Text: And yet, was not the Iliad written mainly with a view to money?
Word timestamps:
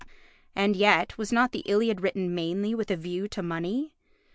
And 0.55 0.75
yet, 0.75 1.15
was 1.19 1.31
not 1.31 1.51
the 1.51 1.61
Iliad 1.67 2.01
written 2.01 2.33
mainly 2.33 2.73
with 2.73 2.89
a 2.89 2.95
view 2.95 3.27
to 3.27 3.43
money? 3.43 3.93